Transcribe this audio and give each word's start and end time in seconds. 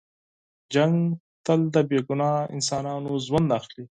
جنګ 0.73 0.95
تل 1.45 1.61
د 1.73 1.75
بې 1.89 1.99
ګناه 2.07 2.37
انسانانو 2.55 3.11
ژوند 3.25 3.47
اخلي. 3.57 3.83